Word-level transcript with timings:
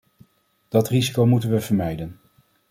Dat 0.69 0.87
risico 0.87 1.25
moeten 1.25 1.49
we 1.49 1.59
vermijden. 1.59 2.19